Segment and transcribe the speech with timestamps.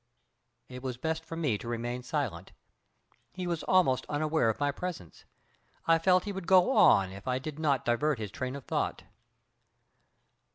[0.67, 2.53] It was best for me to remain silent.
[3.33, 5.25] He was almost unaware of my presence.
[5.85, 9.03] I felt he would go on if I did not divert his train of thought.